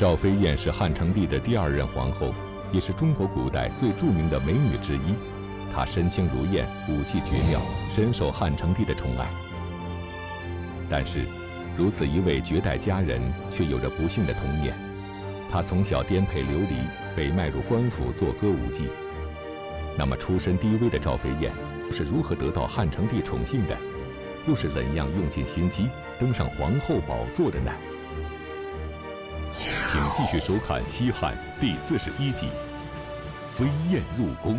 [0.00, 2.32] 赵飞燕是汉成帝的第二任皇后，
[2.72, 5.14] 也是中国古代最著名的美女之一。
[5.74, 9.26] 她身轻如燕，武技绝妙，深受汉成帝的宠爱。
[10.88, 11.26] 但是，
[11.76, 13.20] 如此一位绝代佳人，
[13.52, 14.72] 却有着不幸的童年。
[15.52, 16.76] 她从小颠沛流离，
[17.14, 18.88] 被卖入官府做歌舞伎。
[19.98, 21.52] 那么，出身低微的赵飞燕
[21.92, 23.76] 是如何得到汉成帝宠幸的？
[24.48, 27.70] 又是怎样用尽心机登上皇后宝座的呢？
[29.88, 32.46] 请继续收看《西汉》第四十一集
[33.56, 34.54] 《飞燕入宫》。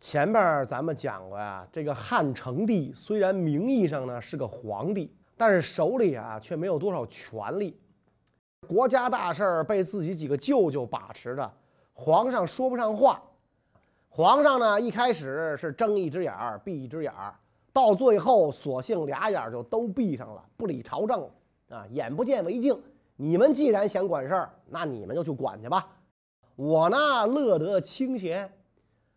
[0.00, 7.78] 前边咱们讲过呀，这个汉成帝虽然名义上呢是个皇帝，但是手里啊却没有多少权力，
[8.66, 11.52] 国家大事儿被自己几个舅舅把持着，
[11.92, 13.22] 皇上说不上话。
[14.08, 17.32] 皇上呢一开始是睁一只眼儿闭一只眼儿，
[17.72, 21.30] 到最后索性俩眼儿就都闭上了，不理朝政了。
[21.70, 22.78] 啊，眼不见为净。
[23.16, 25.88] 你们既然想管事儿，那你们就去管去吧。
[26.56, 28.52] 我呢，乐得清闲，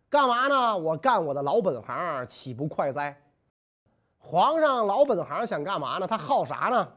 [0.10, 0.78] 干嘛呢？
[0.78, 3.20] 我干我的老本行，岂不快哉？
[4.18, 6.08] 皇上老本行想干嘛呢？
[6.08, 6.88] 他好啥呢？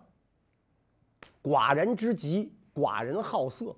[1.43, 3.75] 寡人之极，寡人好色。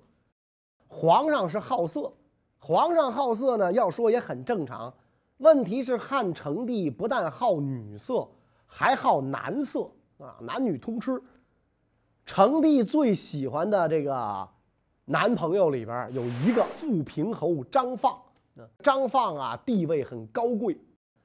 [0.87, 2.11] 皇上是好色，
[2.57, 4.93] 皇上好色呢，要说也很正常。
[5.37, 8.27] 问题是汉成帝不但好女色，
[8.65, 11.21] 还好男色啊，男女通吃。
[12.29, 14.47] 成帝最喜欢的这个
[15.05, 18.15] 男朋友里边有一个富平侯张放。
[18.83, 20.77] 张放啊，地位很高贵，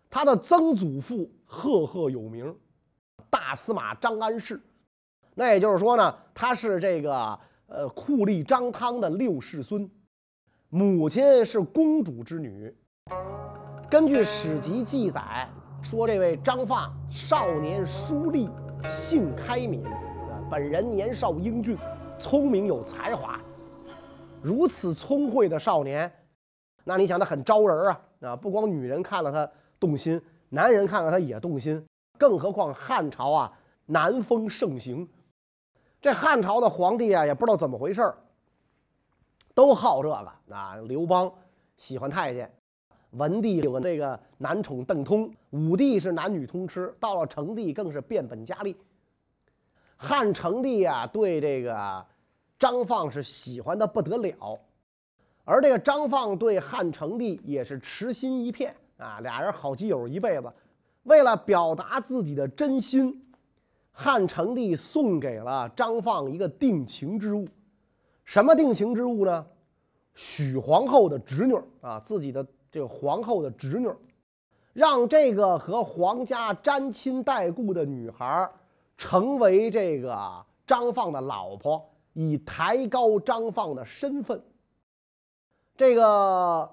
[0.08, 2.56] 他的曾祖父赫赫有名，
[3.28, 4.58] 大司马张安世。
[5.34, 9.86] 那也就是说呢，他是这个呃酷吏张汤的六世孙，
[10.70, 12.74] 母亲是公主之女。
[13.90, 15.46] 根据史籍记载
[15.82, 18.48] 说，这位张放少年疏利，
[18.86, 19.84] 性开明。
[20.54, 21.76] 本人年少英俊，
[22.16, 23.40] 聪明有才华。
[24.40, 26.08] 如此聪慧的少年，
[26.84, 28.36] 那你想他很招人啊啊！
[28.36, 29.50] 不光女人看了他
[29.80, 31.84] 动心，男人看了他也动心。
[32.16, 33.52] 更何况汉朝啊，
[33.86, 35.08] 南风盛行，
[36.00, 38.14] 这汉朝的皇帝啊，也不知道怎么回事
[39.56, 40.76] 都好这个啊。
[40.86, 41.28] 刘邦
[41.78, 42.48] 喜欢太监，
[43.10, 48.76] 文帝有个这个男宠邓通，武帝是男女通吃，到了成帝更是变本加厉。
[49.96, 52.04] 汉成帝啊，对这个
[52.58, 54.58] 张放是喜欢的不得了，
[55.44, 60.52] 而这个张放对汉成帝也是痴心一片啊，俩人好基友一辈子。
[61.04, 63.22] 为了表达自己的真心，
[63.92, 67.46] 汉成帝送给了张放一个定情之物，
[68.24, 69.46] 什么定情之物呢？
[70.14, 73.90] 许皇后的侄女啊，自己的这个皇后的侄女，
[74.72, 78.50] 让这个和皇家沾亲带故的女孩
[78.96, 84.42] 成为这个张放的老婆，以抬高张放的身份。
[85.76, 86.70] 这个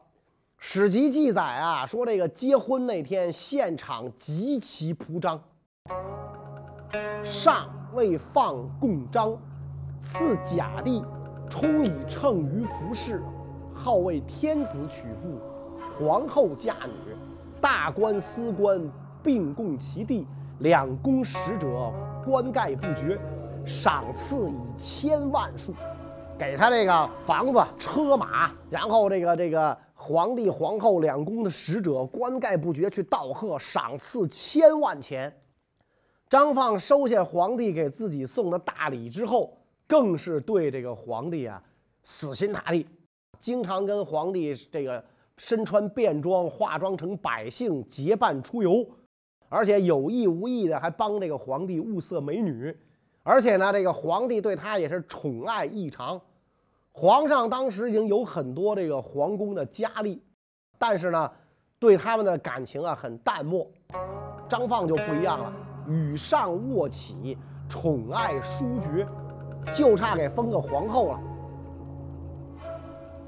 [0.58, 5.42] 史籍记载啊，说这个结婚那天现场极其铺张，
[7.24, 9.36] 上为放供章，
[10.00, 11.04] 赐甲第，
[11.50, 13.24] 充以称于服饰，
[13.74, 15.40] 号为天子娶妇，
[15.98, 17.16] 皇后嫁女，
[17.60, 18.88] 大官司官
[19.24, 20.28] 并供其地。
[20.62, 21.92] 两宫使者
[22.24, 23.20] 冠盖不绝，
[23.66, 25.74] 赏赐以千万数，
[26.38, 35.36] 给他这个房子、车马，然后这个这个皇帝、皇后两宫的使者冠盖不绝去道贺，赏赐千万钱。
[36.30, 39.58] 张放收下皇帝给自己送的大礼之后，
[39.88, 41.62] 更是对这个皇帝啊
[42.04, 42.86] 死心塌地，
[43.40, 45.04] 经常跟皇帝这个
[45.38, 48.88] 身穿便装，化妆成百姓结伴出游。
[49.52, 52.74] 而且有意无意的还帮这个皇帝物色美女，
[53.22, 56.20] 而且呢，这个皇帝对他也是宠爱异常。
[56.94, 60.24] 皇上当时已经有很多这个皇宫的佳丽，
[60.80, 61.30] 但是呢，
[61.80, 63.70] 对他们的感情啊很淡漠。
[64.48, 65.54] 张放就不一样了，
[65.86, 67.38] 羽上卧起，
[67.68, 69.06] 宠爱殊绝，
[69.70, 71.20] 就差给封个皇后了。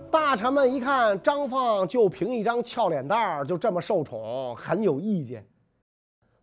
[0.09, 5.45] 大臣们一看张放就凭一张俏脸蛋儿就这么受宠，很有意见。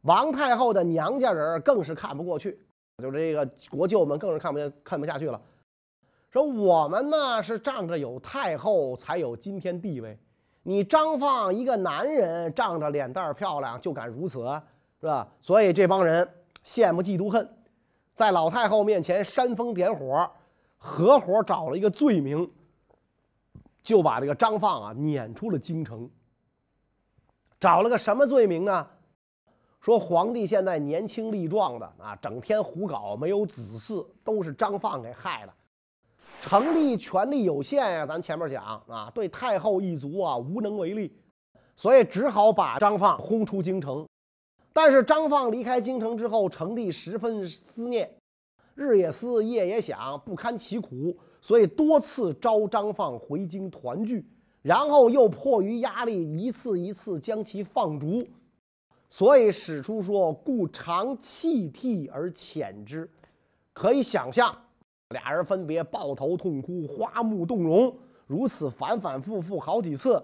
[0.03, 2.59] 王太后的娘家人更是看不过去，
[3.03, 5.41] 就这个国舅们更是看不见看不下去了，
[6.31, 10.19] 说我们呢是仗着有太后才有今天地位，
[10.63, 14.39] 你张放一个男人仗着脸蛋漂亮就敢如此，
[15.01, 15.29] 是吧？
[15.41, 16.27] 所以这帮人
[16.65, 17.47] 羡慕嫉妒恨，
[18.15, 20.31] 在老太后面前煽风点火，
[20.79, 22.51] 合伙找了一个罪名，
[23.83, 26.09] 就把这个张放啊撵出了京城。
[27.59, 28.87] 找了个什么罪名呢？
[29.81, 35.53] 说皇帝现在年轻力壮的啊，整天胡搞，没有子嗣，都是张放给害的。
[36.43, 41.11] 成帝权力有限呀，咱前面讲啊，对太后一族啊无能为力，
[41.77, 44.07] 所以只好把张放轰出京城。
[44.73, 48.11] 但是张放离开京城之后，成帝十分思念，
[48.75, 54.25] 日也思，夜也想，不堪其苦，所以多次召张放回京团聚，
[54.61, 58.27] 然后又迫于压力，一次一次将其放逐。
[59.11, 63.11] 所以史书说：“故常泣涕而遣之。”
[63.75, 64.57] 可以想象，
[65.09, 67.93] 俩人分别抱头痛哭，花目动容，
[68.27, 70.23] 如此反反复复好几次。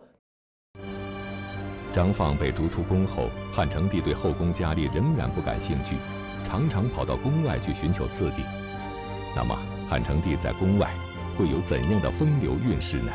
[1.92, 5.96] 张放被逐出宫后，汉成帝对后宫佳丽仍然不感兴趣，
[6.46, 8.42] 常常跑到宫外去寻求刺激。
[9.34, 9.56] 那么，
[9.88, 10.92] 汉成帝在宫外
[11.36, 13.12] 会有怎样的风流韵事呢？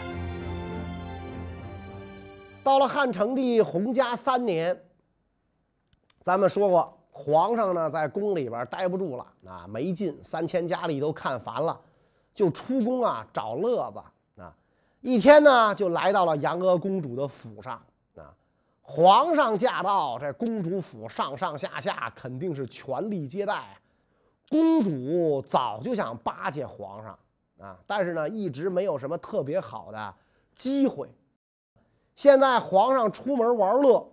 [2.64, 4.78] 到了汉成帝洪嘉三年，
[6.22, 11.80] 咱们说过，皇上呢在宫里边待不住了啊，没劲，三千佳丽都看烦了，
[12.34, 14.56] 就出宫啊找乐子啊。
[15.02, 17.82] 一天呢，就来到了杨娥公主的府上
[18.16, 18.32] 啊。
[18.84, 23.78] 皇上驾到，这公主府上上下下肯定是全力接待。
[24.48, 27.18] 公主早就想巴结皇上
[27.60, 30.14] 啊，但是呢，一直没有什么特别好的
[30.56, 31.10] 机会。
[32.16, 34.11] 现在皇上出门玩乐，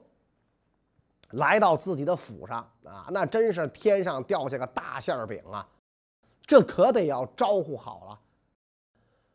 [1.31, 5.69] 来到自己的府上啊，那真是天上掉下个大馅饼啊！
[6.47, 8.19] 这可得要招呼好了。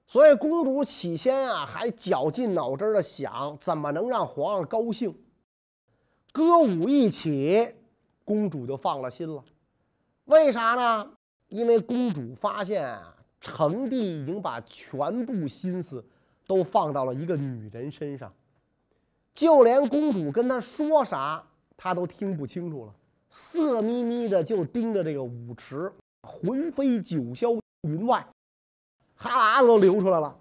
[0.07, 5.15] 所以公主起先啊，还绞尽脑汁的想怎么能让皇上高兴。
[6.31, 7.75] 歌舞一起，
[8.25, 9.43] 公主就放了心了。
[10.25, 11.11] 为啥呢？
[11.47, 16.03] 因为公主发现啊，成帝已经把全部心思
[16.47, 18.33] 都放到了一个女人身上，
[19.35, 21.45] 就连公主跟他说啥，
[21.77, 22.93] 他都听不清楚了，
[23.29, 25.91] 色眯眯的就盯着这个舞池，
[26.21, 28.25] 魂飞九霄云外，
[29.15, 30.35] 哈喇子都流出来了。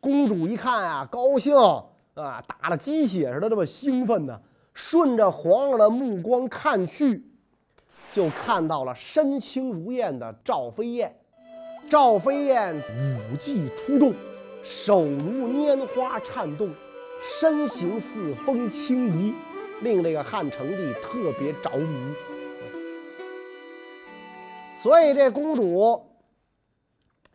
[0.00, 4.40] 公主一看啊，高兴啊，打了鸡血似的，这么兴奋呢。
[4.72, 7.24] 顺着皇上的目光看去，
[8.12, 11.18] 就看到了身轻如燕的赵飞燕。
[11.88, 14.14] 赵飞燕舞技出众，
[14.62, 16.74] 手如拈花颤动，
[17.22, 19.34] 身形似风轻移，
[19.82, 22.14] 令这个汉成帝特别着迷。
[24.76, 26.04] 所以这公主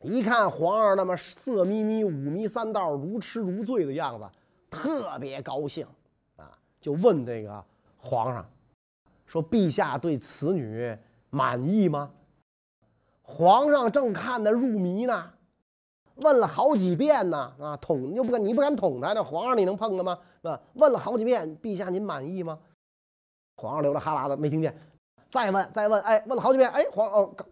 [0.04, 4.30] 一看皇上那么色眯眯、五迷三道、如痴如醉的样子，
[4.70, 5.86] 特别高兴
[6.36, 6.52] 啊。
[6.80, 7.64] 就问这个
[7.98, 8.48] 皇上
[9.26, 10.96] 说：“陛下对此女
[11.30, 12.12] 满意吗？”
[13.22, 15.32] 皇上正看得入迷呢，
[16.16, 20.18] 问了好几遍呢，啊，捅又不敢，你不敢捅他，那皇上你能碰他吗？
[20.42, 22.60] 是吧，问了好几遍，陛下您满意吗？
[23.58, 24.76] 皇上流着哈喇子，没听见，
[25.30, 27.48] 再问再问，哎，问了好几遍，哎，皇哦，刚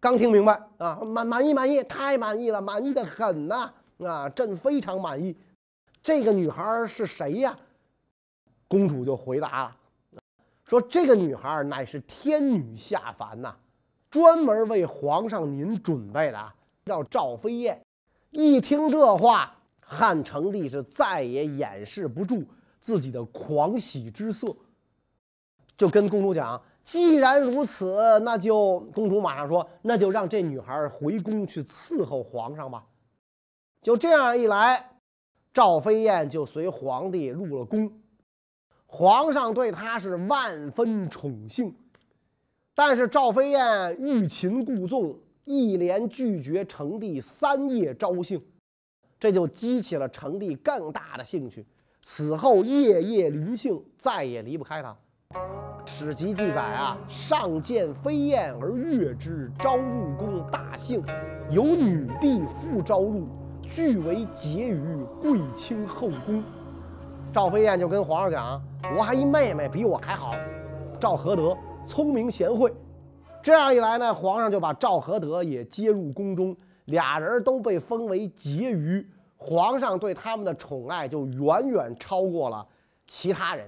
[0.00, 5.36] 刚听明白啊，满满意满意，太满意了，满意的很呐，啊，朕非常满意。
[6.02, 7.58] 这个女孩是谁呀？
[8.68, 9.76] 公主就回答了，
[10.64, 13.56] 说：“这个女孩乃是天女下凡呐，
[14.10, 16.54] 专门为皇上您准备的啊，
[16.84, 17.80] 叫赵飞燕。”
[18.30, 22.44] 一听这话，汉成帝是再也掩饰不住
[22.80, 24.54] 自己的狂喜之色，
[25.76, 32.84] 就跟公主讲：“既然如此，那就……”公主马上说：“那就让这女孩回宫去伺候皇上吧。”
[33.80, 34.90] 就这样一来，
[35.52, 37.90] 赵飞燕就随皇帝入了宫。
[38.84, 41.74] 皇上对她是万分宠幸，
[42.74, 45.18] 但是赵飞燕欲擒故纵，
[45.48, 48.38] 一连拒绝成帝三夜招幸，
[49.18, 51.66] 这就激起了成帝更大的兴趣。
[52.02, 54.94] 此后夜夜临幸，再也离不开他。
[55.86, 61.02] 史籍记载啊，上见飞燕而悦之，招入宫大幸，
[61.50, 63.26] 有女帝复招入，
[63.62, 64.82] 俱为结于
[65.22, 66.42] 贵卿后宫。
[67.32, 68.62] 赵飞燕就跟皇上讲
[68.96, 70.34] ：“我还一妹妹比我还好，
[71.00, 72.70] 赵合德聪明贤惠。”
[73.48, 79.06] 这样一来呢，皇上就把赵合德也接入宫中，俩人都被封为婕妤。
[79.38, 82.66] 皇上对他们的宠爱就远远超过了
[83.06, 83.66] 其他人。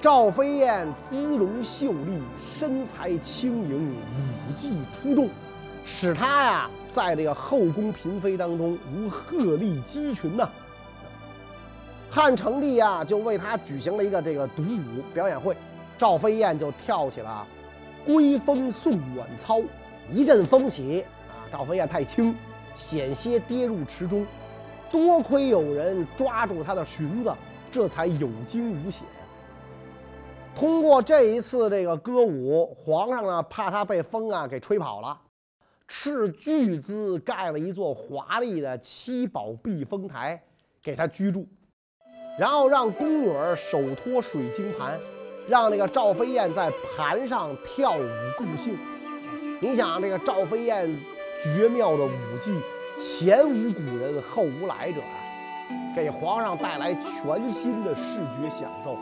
[0.00, 5.28] 赵飞燕姿容秀丽，身材轻盈，武技出众，
[5.84, 10.48] 使她呀在这个后宫嫔妃当中如鹤立鸡群呐。
[12.08, 15.56] 汉成帝呀，就为她举行了一个这个独舞表演会，
[15.98, 17.44] 赵飞燕就跳起了
[18.08, 19.60] 归风送远操，
[20.10, 22.34] 一阵风起啊，赵飞燕太轻，
[22.74, 24.26] 险些跌入池中，
[24.90, 27.30] 多亏有人抓住她的裙子，
[27.70, 29.06] 这才有惊无险。
[30.56, 35.20] 通过这一次这个歌舞，皇上呢怕他被风啊给吹跑了，
[35.86, 40.42] 斥巨资盖了一座华丽的七宝避风台
[40.82, 41.46] 给他居住，
[42.38, 44.98] 然后让宫女儿手托水晶盘，
[45.48, 48.76] 让那个赵飞燕在盘上跳舞助兴。
[49.60, 50.88] 你想这个赵飞燕
[51.42, 52.60] 绝妙的舞技，
[52.98, 58.96] 前无古人后无来者啊，给皇上带来全新的视觉享受，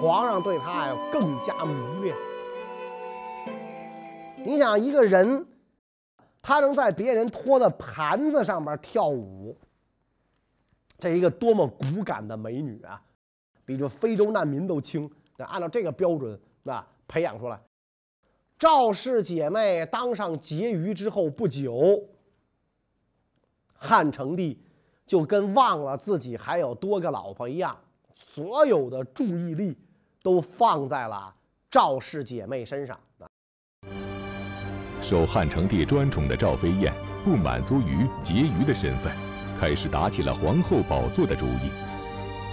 [0.00, 2.16] 皇上对她呀更加迷恋。
[4.44, 5.46] 你想一个人，
[6.40, 9.58] 他能在别人托的盘子上面跳舞，
[10.98, 13.02] 这一个多么骨感的美女啊，
[13.66, 15.10] 比这非洲难民都轻。
[15.38, 17.58] 那按照这个标准，那培养出来。
[18.58, 22.02] 赵氏姐妹当上婕妤之后不久，
[23.72, 24.60] 汉成帝
[25.06, 27.78] 就跟忘了自己还有多个老婆一样，
[28.12, 29.78] 所有的注意力
[30.24, 31.32] 都放在了
[31.70, 32.98] 赵氏姐妹身上。
[35.00, 36.92] 受汉成帝专宠的赵飞燕
[37.24, 39.14] 不满足于婕妤的身份，
[39.60, 41.87] 开始打起了皇后宝座的主意。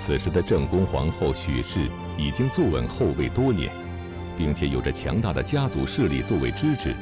[0.06, 3.72] 此时的正宫皇后许氏已经坐稳后位多年。
[4.38, 6.94] 并且有着强大的家族势力作为支持，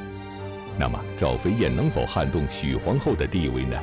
[0.78, 3.76] 那么赵飞燕能否撼动许皇后的地位呢？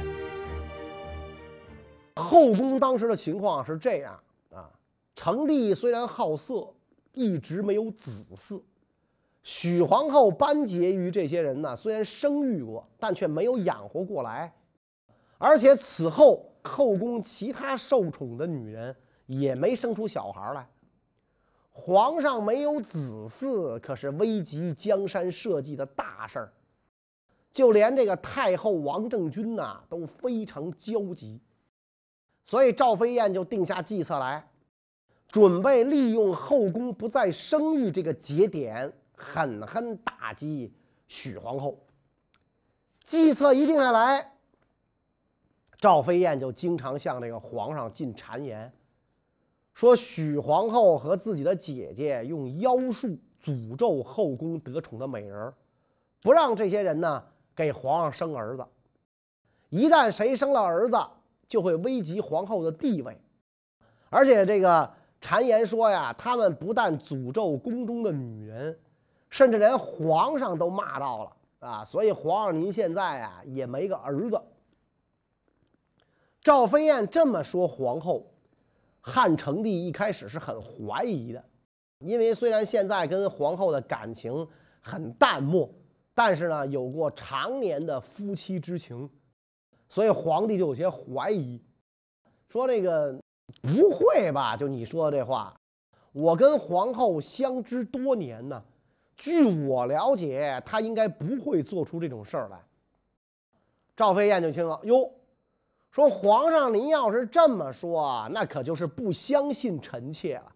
[2.14, 4.16] 后宫当时的情况是这样
[4.52, 4.70] 啊，
[5.16, 6.72] 成帝虽然好色，
[7.12, 8.62] 一直没有子嗣。
[9.42, 14.52] 许皇后、班婕妤这些人呢，虽然生育过，但却没有养活过来，
[15.38, 18.94] 而且此后后宫其他受宠的女人
[19.38, 20.66] 也没生出小孩来。
[21.70, 26.52] 皇上没有子嗣，可是危及江山社稷的大事儿，
[27.52, 31.40] 就连这个太后王政君呐都非常焦急，
[32.44, 34.44] 所以赵飞燕就定下计策来，
[35.28, 40.72] 准备利用后宫不再生育这个节点，狠狠打击
[41.06, 41.78] 许皇后。
[43.04, 44.32] 计策一定下来，
[45.78, 48.70] 赵飞燕就经常向这个皇上进谗言。
[49.72, 55.52] 说许皇后和自己的姐姐用妖术诅咒后宫得宠的美人
[56.20, 57.24] 不让这些人呢
[57.54, 58.66] 给皇上生儿子。
[59.70, 60.98] 一旦谁生了儿子，
[61.48, 63.18] 就会危及皇后的地位。
[64.10, 68.78] 而且这个谗言说呀，他们不但诅咒宫中的女人，
[69.30, 71.84] 甚至连皇上都骂到了啊！
[71.84, 74.38] 所以皇上您现在啊也没个儿子。
[76.42, 78.29] 赵飞燕这么说皇后。
[79.00, 81.44] 汉成帝一开始是很怀疑的，
[82.00, 84.46] 因为虽然现在跟皇后的感情
[84.80, 85.68] 很淡漠，
[86.14, 89.08] 但是呢有过常年的夫妻之情，
[89.88, 91.60] 所以皇帝就有些怀疑，
[92.48, 93.18] 说这个
[93.62, 94.56] 不会吧？
[94.56, 95.58] 就你说的这话，
[96.12, 98.62] 我跟皇后相知多年呢，
[99.16, 102.60] 据我了解，她应该不会做出这种事儿来。
[103.96, 105.10] 赵飞燕就听了，哟。
[105.90, 110.52] 说皇上，您要是这么说，那可就是不相信臣妾了。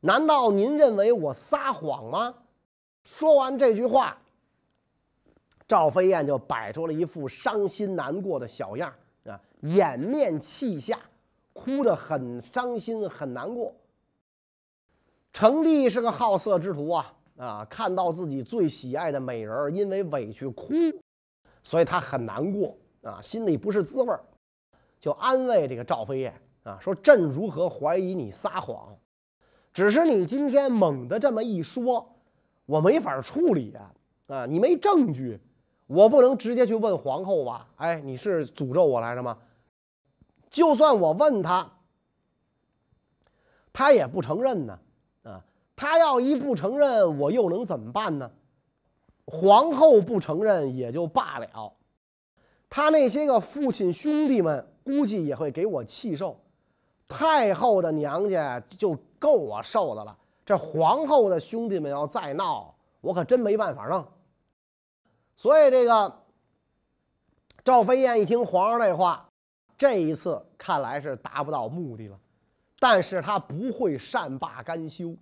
[0.00, 2.34] 难道您认为我撒谎吗？
[3.04, 4.18] 说完这句话，
[5.68, 8.92] 赵飞燕就摆出了一副伤心难过的小样
[9.26, 10.98] 啊，掩面泣下，
[11.52, 13.72] 哭得很伤心，很难过。
[15.32, 20.74] 成帝是个好色之徒啊啊，看到自己最喜爱的美人因为委屈哭，
[21.62, 24.20] 所以他很难过啊，心里不是滋味儿。
[25.02, 26.32] 就安慰这个赵飞燕
[26.62, 28.96] 啊，说朕如何怀疑你撒谎，
[29.72, 32.14] 只是你今天猛地这么一说，
[32.66, 33.92] 我没法处理啊
[34.28, 34.46] 啊！
[34.46, 35.40] 你没证据，
[35.88, 37.68] 我不能直接去问皇后吧？
[37.78, 39.36] 哎，你是诅咒我来着吗？
[40.48, 41.68] 就算我问他，
[43.72, 44.78] 他也不承认呢
[45.24, 45.44] 啊！
[45.74, 48.30] 他要一不承认，我又能怎么办呢？
[49.24, 51.72] 皇后不承认也就罢了，
[52.70, 54.68] 他那些个父亲兄弟们。
[54.84, 56.38] 估计也会给我气受，
[57.08, 60.16] 太后的娘家就够我受的了。
[60.44, 64.04] 这皇后的兄弟们要再闹，我可真没办法弄。
[65.36, 66.12] 所以这个
[67.64, 69.28] 赵飞燕一听皇上这话，
[69.78, 72.18] 这一次看来是达不到目的了。
[72.78, 75.14] 但是他不会善罢甘休，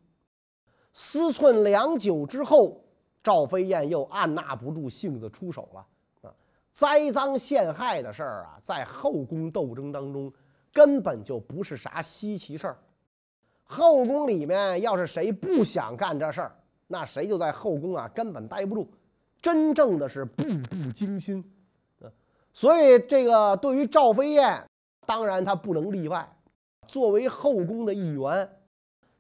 [0.95, 2.83] 思忖良久之后，
[3.23, 5.87] 赵飞燕又按捺不住性子出手了。
[6.81, 10.33] 栽赃陷害的事儿啊，在后宫斗争当中
[10.73, 12.79] 根本就不是啥稀奇事儿。
[13.65, 16.57] 后宫里面要是谁不想干这事儿，
[16.87, 18.91] 那谁就在后宫啊根本待不住，
[19.43, 21.45] 真正的是步步惊心。
[22.55, 24.67] 所以这个对于赵飞燕，
[25.05, 26.27] 当然她不能例外。
[26.87, 28.51] 作为后宫的一员，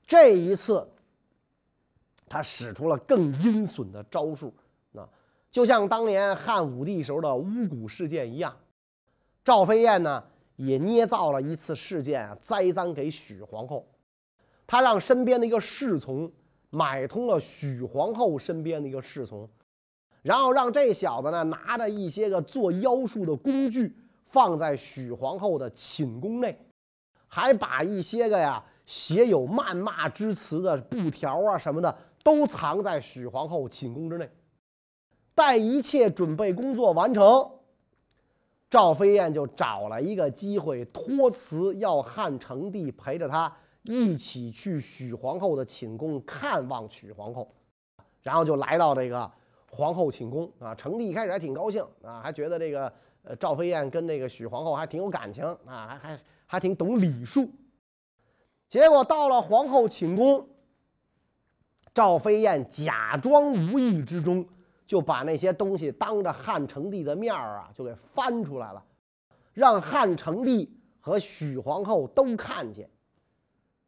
[0.07, 0.89] 这一次
[2.27, 4.55] 他使出了更阴损的招数，
[5.51, 8.57] 就像当年汉武帝时候的巫蛊事件一样。
[9.45, 10.23] 赵飞燕呢，
[10.57, 13.87] 也捏造了一次事件啊，栽赃给许皇后。
[14.67, 16.31] 他让身边的一个侍从
[16.69, 19.49] 买通了许皇后身边的一个侍从，
[20.23, 26.57] 然后让这小子呢拿着一些个做妖术的工具放在许皇后的寝宫内，
[27.27, 34.31] 还把一些个呀写有谩骂之词的布条啊什么的都藏在许皇后寝宫之内。
[35.35, 37.51] 待一切准备工作完成。
[38.69, 47.49] 赵飞燕就找了一个机会托辞，要汉成帝陪着她一起去许皇后的寝宫看望许皇后，
[48.23, 49.29] 然后就来到这个
[49.69, 50.73] 皇后寝宫啊。
[50.73, 52.93] 成帝一开始还挺高兴啊，还觉得这个
[53.25, 57.51] 呃赵飞燕跟这个许皇后还挺有感情啊，还还还挺懂礼数。
[58.69, 60.47] 结果到了皇后寝宫，
[61.93, 64.47] 赵飞燕假装无意之中。
[64.91, 68.83] 就把那些东西当着汉成帝的面儿啊，就给翻出来了，
[69.53, 70.69] 让汉成帝
[70.99, 72.91] 和许皇后都看见。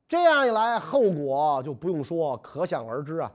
[0.07, 3.33] 这样一来，后果就不用说，可想而知啊。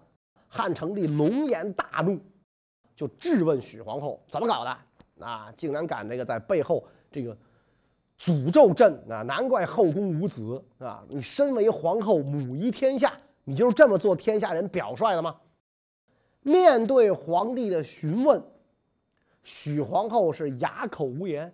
[0.47, 2.17] 汉成帝龙颜大怒，
[2.95, 5.51] 就质问许皇后怎么搞的啊？
[5.57, 6.81] 竟然敢这个在背后
[7.12, 7.38] 这个
[8.17, 9.24] 诅咒朕啊！
[9.24, 11.03] 难怪后宫无子啊！
[11.09, 13.12] 你身为皇后，母仪天下，
[13.43, 15.36] 你就是这么做天下人表率的吗？
[16.41, 18.41] 面对皇帝的询问，
[19.44, 21.53] 许皇后是哑口无言，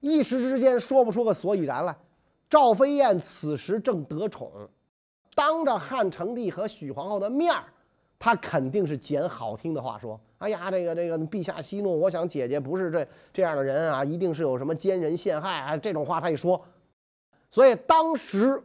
[0.00, 1.96] 一时之间说不出个所以然来。
[2.50, 4.50] 赵飞燕此时正得宠，
[5.34, 7.64] 当着汉成帝和许皇后的面儿，
[8.18, 16.64] 她肯定是捡好听的话说：“哎呀，这个这个，陛下息怒，我想姐姐不是这这样的人啊，一定是有什么奸人陷害啊。”这种话她一说，
[17.50, 18.62] 所以当时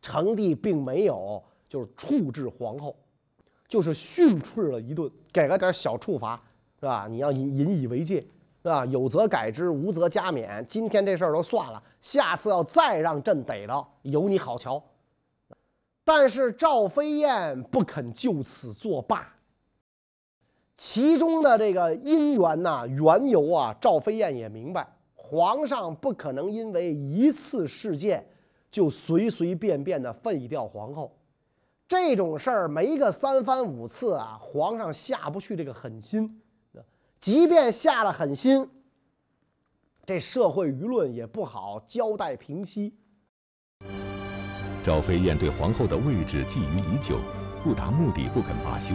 [0.00, 2.96] 成帝并没有就是处置皇后。
[3.72, 6.36] 就是训斥了一顿，给了点小处罚，
[6.78, 7.06] 是吧？
[7.08, 8.20] 你要引引以为戒，
[8.62, 8.84] 是吧？
[8.84, 10.62] 有则改之，无则加勉。
[10.66, 14.82] 今天这事儿都算了，下次要再让朕逮着，有你好瞧。
[16.04, 19.36] 但是赵飞燕不肯就此作罢，
[20.76, 28.28] 其中的这个因缘呐、缘由啊，赵飞燕也明白，皇上不可能因为一次事件
[28.70, 31.10] 就随随便便的废掉皇后。
[31.92, 36.40] 这种事儿没个三番五次啊，皇上下不去这个狠心。
[37.20, 38.66] 即便下了狠心，
[40.06, 42.94] 这社会舆论也不好交代平息。
[44.82, 47.18] 赵飞燕对皇后的位置觊觎已久，
[47.62, 48.94] 不达目的不肯罢休。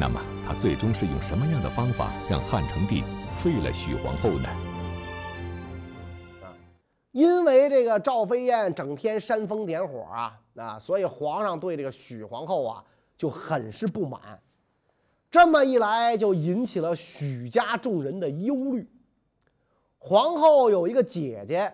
[0.00, 3.04] 那么，她最终是用什么样的方法让汉成帝
[3.44, 4.48] 废了许皇后呢？
[7.12, 12.84] 因为这个赵飞燕整天煽风点火啊啊，所以皇上对这个许皇后啊
[13.16, 14.40] 就很是不满。
[15.30, 18.88] 这么一来，就引起了许家众人的忧虑。
[19.98, 21.72] 皇后有一个姐姐，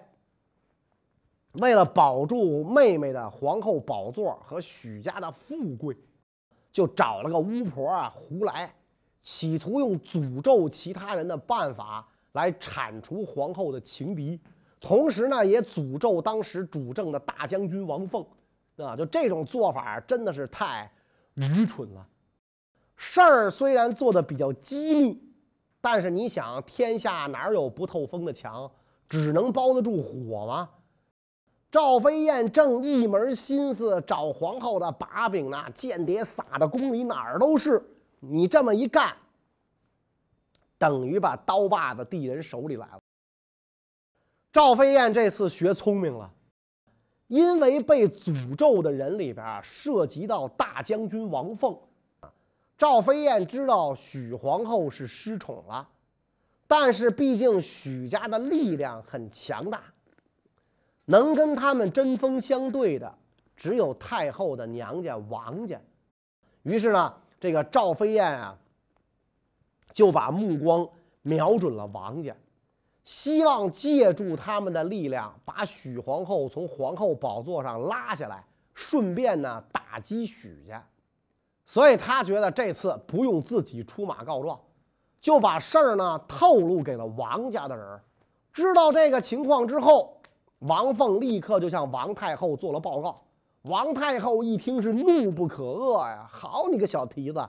[1.52, 5.96] 为了保住妹妹的皇后宝座和许家的富贵，
[6.72, 8.74] 就找了个巫婆啊胡来，
[9.22, 14.40] 企图用诅咒其他人的办法来铲除皇后的情敌。
[14.80, 18.26] 同时呢，也诅咒当时主政的大将军王凤，
[18.76, 20.90] 啊，就这种做法真的是太
[21.34, 22.06] 愚蠢了。
[22.96, 25.22] 事儿虽然做的比较机密，
[25.80, 28.70] 但是你想，天下哪有不透风的墙？
[29.08, 30.70] 只能包得住火吗？
[31.70, 37.82] 赵飞燕正一门心思找皇后的把柄呢，间谍撒的宫里哪儿都是。
[38.20, 39.16] 你这么一干，
[40.78, 43.00] 等于把刀把子递人手里来了。
[44.52, 46.30] 赵飞燕这次学聪明了，
[47.32, 51.74] 因为被诅咒的人里边啊涉及到大将军王凤，
[52.76, 55.88] 赵飞燕知道许皇后是失宠了，
[56.68, 59.82] 但是毕竟许家的力量很强大，
[61.06, 63.14] 能跟他们针锋相对的
[63.56, 65.80] 只有太后的娘家王家，
[66.64, 68.58] 于是呢，这个赵飞燕啊，
[69.94, 70.86] 就把目光
[71.22, 72.36] 瞄准了王家。
[73.04, 80.84] 希望借助他们的力量，把许皇后从皇后宝座上拉下来，顺便呢打击许家。
[81.66, 84.60] 所以他觉得这次不用自己出马告状，
[85.20, 88.00] 就把事儿呢透露给了王家的人。
[88.52, 90.20] 知道这个情况之后，
[90.60, 93.22] 王凤立刻就向王太后做了报告。
[93.62, 96.28] 王太后一听是怒不可遏呀！
[96.30, 97.48] 好你个小蹄子，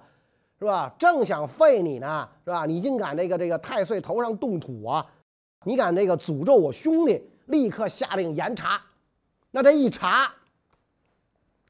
[0.60, 0.94] 是吧？
[0.98, 2.66] 正想废你呢，是吧？
[2.66, 5.06] 你竟敢这个这个太岁头上动土啊！
[5.64, 8.82] 你敢那个诅咒我兄弟，立刻下令严查。
[9.52, 10.34] 那这一查，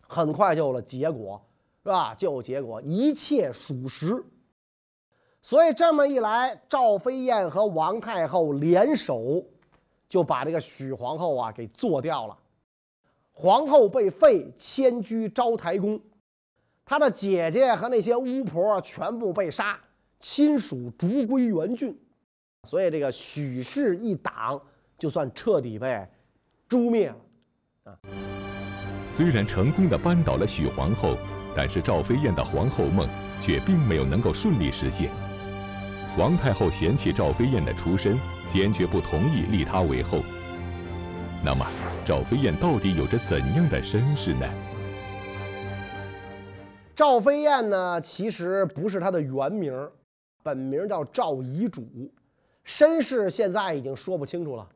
[0.02, 1.42] 很快就有了结果。
[1.86, 2.16] 是吧？
[2.16, 4.24] 就有结果，一切属实。
[5.42, 9.44] 所以这么一来，赵飞燕和王太后联手，
[10.08, 12.38] 就把这个许皇后啊给做掉了。
[13.34, 16.00] 皇后被废，迁居昭台宫，
[16.86, 19.78] 她的姐姐和那些巫婆全部被杀，
[20.22, 22.00] 亲属逐归原郡。
[22.68, 24.62] 所以这个许氏一党
[24.98, 26.08] 就算彻底被
[26.68, 27.18] 诛灭了。
[27.84, 27.98] 啊，
[29.12, 31.18] 虽然成功的扳倒了许皇后，
[31.56, 33.08] 但是赵飞燕的皇后梦
[33.42, 35.12] 却并没有能够顺利实现。
[36.18, 38.18] 王太后嫌弃赵飞燕的出身，
[38.50, 40.20] 坚决不同意立她为后。
[41.44, 41.68] 那么，
[42.06, 44.48] 赵飞燕到底有着怎样的身世呢？
[46.96, 49.74] 赵飞燕呢，其实不是她的原名，
[50.42, 51.84] 本名叫赵遗主，
[52.64, 54.68] 身世现在已经说不清楚了。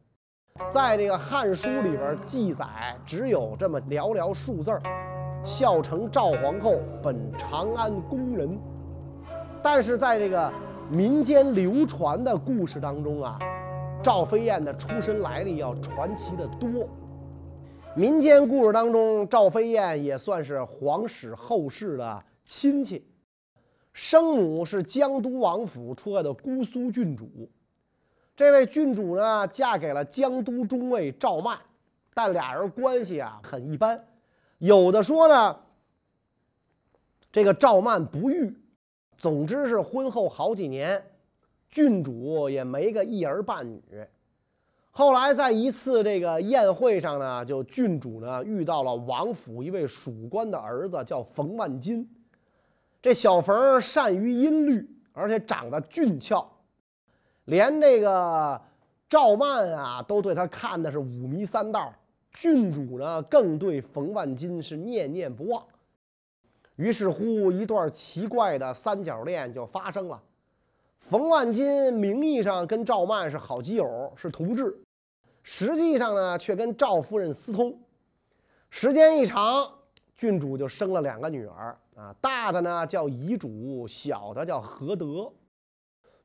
[0.69, 2.65] 在这个《汉书》里边记载，
[3.05, 4.81] 只有这么寥寥数字儿
[5.43, 8.57] ：“孝成赵皇后，本长安宫人。”
[9.63, 10.51] 但是在这个
[10.89, 13.39] 民间流传的故事当中啊，
[14.03, 16.87] 赵飞燕的出身来历要传奇的多。
[17.95, 23.07] 民间故事当中，赵飞燕也算是皇室后世的亲戚，
[23.93, 27.29] 生母是江都王府出来的姑苏郡主。
[28.37, 31.57] 这位郡主呢，嫁给了江都中尉赵曼，
[32.13, 33.99] 但俩人关系啊很一般。
[34.59, 35.59] 有的说呢，
[37.31, 38.55] 这个赵曼不育。
[39.17, 41.03] 总之是婚后好几年，
[41.71, 43.81] 郡主也没个一儿半女。
[44.91, 52.07] 后来在一次这个宴会上呢，就郡主呢遇到了王府一位属官的儿子，叫冯万金。
[53.01, 56.47] 这小冯善于音律，而且长得俊俏，
[57.47, 58.61] 连这个
[59.09, 61.93] 赵曼啊都对他看的是五迷三道。
[62.33, 65.61] 郡主呢更对冯万金是念念不忘。
[66.75, 70.21] 于是乎，一段奇怪的三角恋就发生了。
[70.99, 74.77] 冯万金名义上跟赵曼是好基友，是同志，
[75.41, 77.75] 实际上呢却跟赵夫人私通。
[78.69, 79.67] 时间一长，
[80.15, 85.31] 郡主就生了两个女儿啊，大的呢叫遗主，小的叫何德。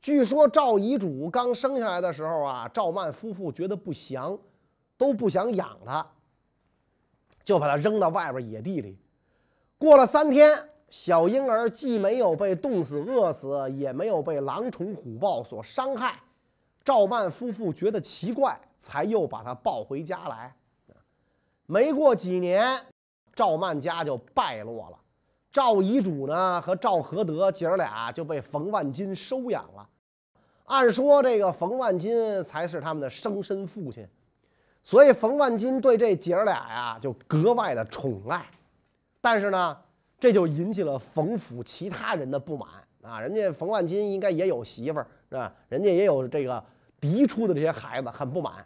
[0.02, 4.36] 据说赵遗主刚生下来的时候啊，赵曼夫妇觉得不祥，
[4.98, 6.04] 都不想养他，
[7.44, 8.98] 就把他扔到外边野地里。
[9.78, 16.18] 过了三天，小婴儿既没有被冻死、饿死，也没有被狼虫虎豹所伤害。
[16.82, 20.52] 赵曼夫妇觉得奇怪，才又把他抱回家来。
[21.66, 22.76] 没过几年，
[23.32, 24.98] 赵曼家就败落了。
[25.52, 29.88] 赵遗主呢和赵合德姐儿俩就被冯万金收养了。
[30.72, 34.08] 按说这个冯万金才是他们的生身父亲，
[34.82, 38.42] 所以冯万金对这姐儿俩呀就格外的宠爱。
[39.20, 39.76] 但是呢，
[40.18, 42.66] 这就引起了冯府其他人的不满
[43.02, 43.20] 啊！
[43.20, 45.54] 人家冯万金应该也有媳妇儿是吧？
[45.68, 46.64] 人家也有这个
[46.98, 48.64] 嫡出的这些孩子，很不满。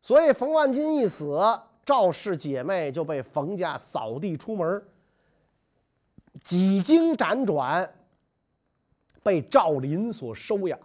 [0.00, 1.38] 所以冯万金一死，
[1.84, 4.82] 赵氏姐妹就被冯家扫地出门。
[6.42, 7.86] 几经辗转，
[9.22, 10.78] 被赵林所收养，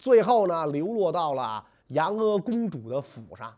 [0.00, 3.54] 最后呢，流落到了杨阿公主的府上。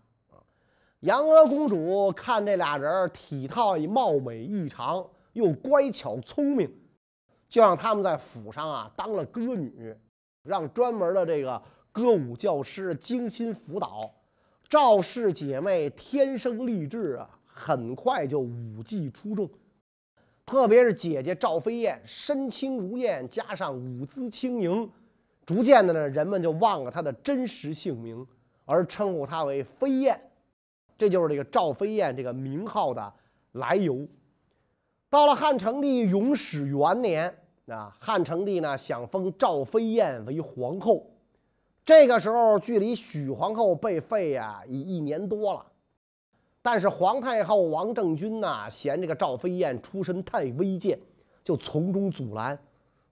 [1.00, 6.68] 杨阿公主看这俩人体态貌美异常，又乖巧聪明，
[7.48, 9.96] 就让他们在府上啊当了歌女，
[10.42, 14.10] 让专门的这个歌舞教师精心辅导。
[14.68, 19.48] 赵氏姐妹天生丽质啊，很快就舞技出众，
[20.44, 24.90] 特别是姐姐赵飞燕，身轻如燕，加上舞姿轻盈，
[25.44, 28.26] 逐渐的呢，人们就忘了他的真实姓名，
[28.64, 30.20] 而称呼他为飞燕。
[30.96, 33.12] 这就是这个赵飞燕这个名号的
[33.52, 34.06] 来由。
[35.10, 37.34] 到了汉成帝永始元年
[37.66, 41.04] 啊，汉成帝呢想封赵飞燕为皇后。
[41.84, 45.66] 这个时候距离许皇后被废呀已一年多了，
[46.62, 50.96] 但是皇太后王政君呐嫌这个赵飞燕出身太微贱，
[51.42, 52.56] 就从中阻拦。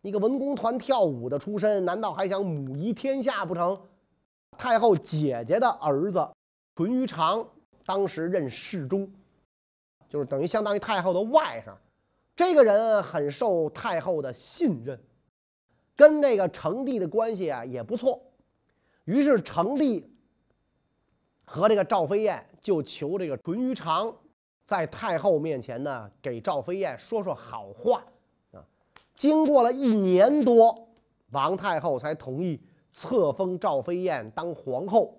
[0.02, 3.78] 一个文工团跳舞的出身，难道还想母仪天下不成？
[4.58, 6.26] 太后姐姐的儿子
[6.74, 7.46] 淳于长。
[7.86, 9.10] 当时任侍中，
[10.08, 11.72] 就是等于相当于太后的外甥，
[12.36, 15.00] 这个人很受太后的信任，
[15.96, 18.22] 跟那个成帝的关系啊也不错。
[19.06, 20.08] 于是成帝
[21.44, 24.14] 和这个赵飞燕就求这个淳于长
[24.64, 28.04] 在太后面前呢给赵飞燕说说好话。
[29.20, 30.88] 经过了一年多，
[31.32, 32.58] 王太后才同意
[32.90, 35.14] 册封赵飞燕当皇后。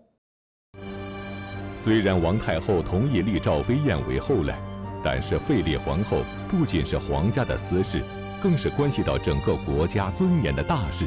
[1.84, 4.58] 虽然王太后同意立赵飞燕为后了，
[5.04, 8.02] 但是废立皇后不仅是皇家的私事，
[8.42, 11.06] 更是关系到整个国家尊严的大事。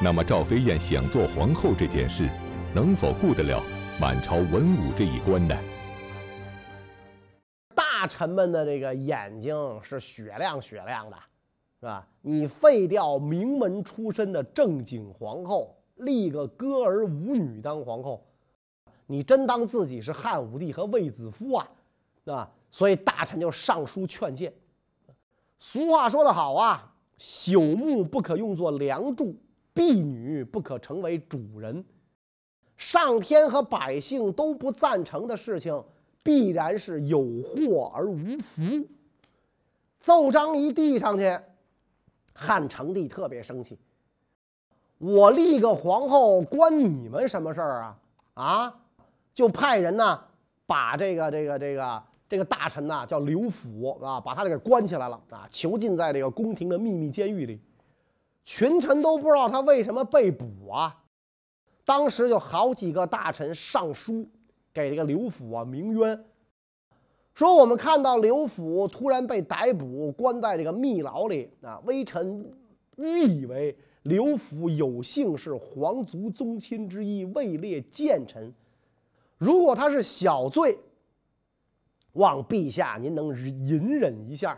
[0.00, 2.28] 那么赵飞燕想做皇后这件事，
[2.72, 3.60] 能否顾得了
[4.00, 5.58] 满朝文武这一关呢？
[7.74, 11.16] 大臣们的这个眼睛是雪亮雪亮的，
[11.80, 12.06] 是吧？
[12.22, 18.24] 你废掉名门出身的正经皇后，立个歌儿舞女当皇后，
[19.06, 21.68] 你真当自己是汉武帝和卫子夫啊？
[22.24, 24.52] 啊，所以大臣就上书劝谏。
[25.58, 29.34] 俗话说得好啊，朽木不可用作梁柱。
[29.72, 31.84] 婢女不可成为主人，
[32.78, 35.84] 上天和百姓都不赞成的事情，
[36.22, 38.62] 必然是有祸而无福。
[40.00, 41.38] 奏章一递上去，
[42.36, 43.78] 汉成帝特别生气。
[44.98, 47.98] 我立个皇后，关你们什么事儿啊？
[48.34, 48.74] 啊，
[49.34, 50.20] 就派人呢，
[50.66, 57.60] 把这个这个这个这个大臣呐，叫刘辅啊，把他给关起来了啊，囚禁在这个宫廷的秘密监狱里。
[58.44, 61.02] 群臣都不知道他为什么被捕啊！
[61.84, 64.28] 当时有好几个大臣上书
[64.72, 66.24] 给这个刘府啊鸣冤，
[67.36, 71.78] 说我们看到刘府突然被逮捕，关在这个密牢里啊。
[71.84, 72.42] 微臣
[72.96, 78.50] 误以为刘府有幸是皇族宗亲之一，位列谏臣。
[79.36, 80.78] 如果他是小罪，
[82.14, 84.56] 望陛下您能隐忍一下；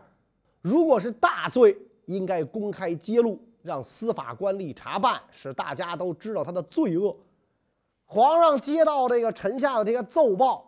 [0.63, 3.41] 如果是大罪，应该公开揭露。
[3.61, 7.15] 让司法官吏查办，使大家都知道他的罪恶。
[8.07, 10.68] 皇上接到这个臣下的这个奏报，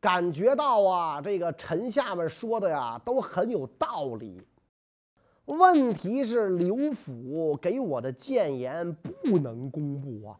[0.00, 4.40] 感觉到啊，这个臣下们说的呀都很有道理。
[5.46, 10.38] 问题是刘府给我的谏言不能公布啊，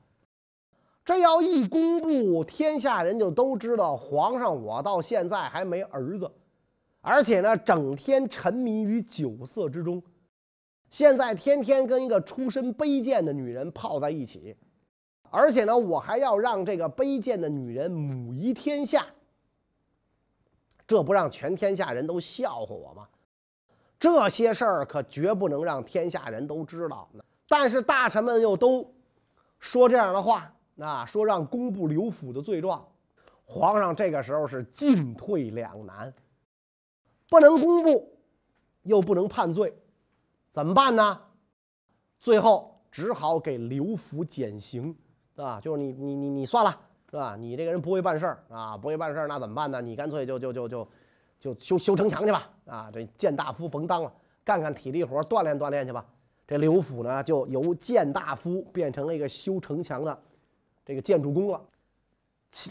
[1.05, 6.31] 这要一公布，天下人就都知道皇上我到现在还没儿子，
[7.01, 10.03] 而且呢，整天沉迷于酒色之中。
[10.91, 14.55] 现在天天跟一个出身卑贱的女人泡在一起，
[15.31, 19.07] 而且呢，我还要让这个卑贱的女人母仪天下，
[20.89, 23.07] 这不让全天下人都笑话我吗？
[24.01, 27.09] 这些事儿可绝不能让天下人都知道。
[27.47, 28.91] 但是大臣们又都
[29.59, 32.87] 说这样的话，啊，说让公布刘府的罪状，
[33.45, 36.13] 皇上这个时候是进退两难，
[37.29, 38.19] 不能公布，
[38.83, 39.77] 又不能判罪。
[40.53, 41.21] 怎么办呢？
[42.19, 44.97] 最后只好给刘福减刑，
[45.37, 47.37] 啊，就是你你你你算了，是吧？
[47.37, 49.81] 你这个人不会办事儿啊，不会办事儿，那怎么办呢？
[49.81, 50.89] 你干脆就就就就
[51.41, 54.13] 就修修城墙去吧，啊，这谏大夫甭当了，
[54.45, 56.05] 干干体力活，锻炼锻炼去吧。
[56.47, 60.19] 这刘府呢，就由谏大夫变成了一个修城墙的
[60.85, 61.61] 这个建筑工了。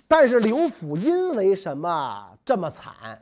[0.07, 3.21] 但是刘府因为什么这么惨？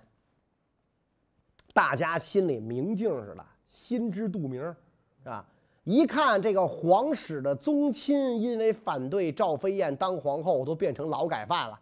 [1.73, 3.45] 大家心里明镜似的。
[3.67, 5.45] 心知肚明，是吧？
[5.85, 11.79] 一看这个皇室的宗亲，因为反对赵飞燕当皇后，都变成劳改犯了。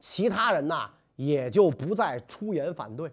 [0.00, 3.10] 其他人呐，也就不再出言反对。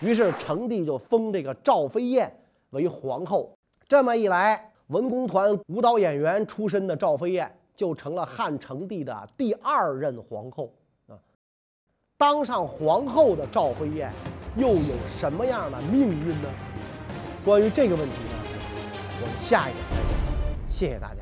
[0.00, 2.30] 于是成帝就封这个赵飞燕
[2.70, 3.50] 为皇后。
[3.88, 10.70] 这么一来，文工团舞蹈演员出身的赵飞燕就成了汉成帝的第二任皇后。
[11.06, 11.16] 啊，
[12.18, 14.12] 当上皇后的赵飞燕
[14.58, 16.48] 又有什么样的命运呢？
[17.44, 18.37] 关于这个问题呢，
[19.20, 20.12] 我们下一讲再见。
[20.68, 21.17] 谢谢大家。